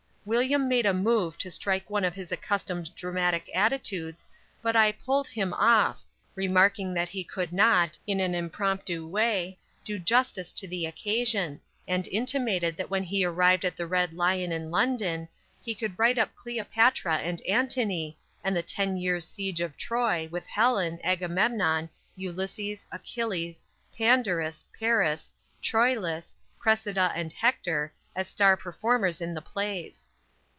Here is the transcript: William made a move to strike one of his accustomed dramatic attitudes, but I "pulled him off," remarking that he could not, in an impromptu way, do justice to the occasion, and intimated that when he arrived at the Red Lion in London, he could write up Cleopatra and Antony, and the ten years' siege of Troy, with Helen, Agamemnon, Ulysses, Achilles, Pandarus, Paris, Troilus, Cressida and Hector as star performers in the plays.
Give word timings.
William 0.23 0.67
made 0.67 0.85
a 0.85 0.93
move 0.93 1.35
to 1.39 1.49
strike 1.49 1.89
one 1.89 2.03
of 2.05 2.13
his 2.13 2.31
accustomed 2.31 2.93
dramatic 2.93 3.49
attitudes, 3.55 4.29
but 4.61 4.75
I 4.75 4.91
"pulled 4.91 5.27
him 5.27 5.51
off," 5.51 6.03
remarking 6.35 6.93
that 6.93 7.09
he 7.09 7.23
could 7.23 7.51
not, 7.51 7.97
in 8.05 8.19
an 8.19 8.35
impromptu 8.35 9.07
way, 9.07 9.57
do 9.83 9.97
justice 9.97 10.53
to 10.53 10.67
the 10.67 10.85
occasion, 10.85 11.59
and 11.87 12.07
intimated 12.07 12.77
that 12.77 12.91
when 12.91 13.01
he 13.01 13.25
arrived 13.25 13.65
at 13.65 13.75
the 13.75 13.87
Red 13.87 14.13
Lion 14.13 14.51
in 14.51 14.69
London, 14.69 15.27
he 15.63 15.73
could 15.73 15.97
write 15.97 16.19
up 16.19 16.35
Cleopatra 16.35 17.15
and 17.17 17.41
Antony, 17.47 18.15
and 18.43 18.55
the 18.55 18.61
ten 18.61 18.97
years' 18.97 19.25
siege 19.27 19.59
of 19.59 19.75
Troy, 19.75 20.29
with 20.31 20.45
Helen, 20.45 20.99
Agamemnon, 21.03 21.89
Ulysses, 22.15 22.85
Achilles, 22.91 23.63
Pandarus, 23.97 24.65
Paris, 24.79 25.33
Troilus, 25.63 26.35
Cressida 26.59 27.11
and 27.15 27.33
Hector 27.33 27.91
as 28.15 28.27
star 28.27 28.55
performers 28.55 29.19
in 29.19 29.33
the 29.33 29.41
plays. 29.41 30.07